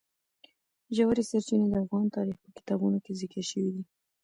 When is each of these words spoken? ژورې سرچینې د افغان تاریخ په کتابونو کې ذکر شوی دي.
ژورې 0.95 1.23
سرچینې 1.29 1.67
د 1.69 1.75
افغان 1.83 2.05
تاریخ 2.15 2.37
په 2.43 2.49
کتابونو 2.57 2.97
کې 3.03 3.11
ذکر 3.21 3.43
شوی 3.51 3.69
دي. 3.75 3.83